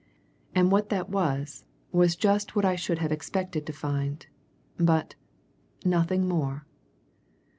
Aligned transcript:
"And 0.55 0.71
what 0.71 0.89
that 0.89 1.11
was 1.11 1.63
was 1.91 2.15
just 2.15 2.55
what 2.55 2.65
I 2.65 2.75
should 2.75 2.97
have 2.97 3.11
expected 3.11 3.67
to 3.67 3.71
find. 3.71 4.25
But 4.79 5.13
nothing 5.85 6.27
more." 6.27 6.65